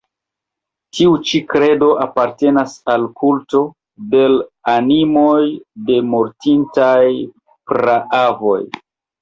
[0.99, 3.61] Tiu ĉi kredo apartenas al kulto
[4.15, 4.41] de l'
[4.73, 5.45] animoj
[5.91, 7.05] de mortintaj
[7.71, 8.61] praavoj.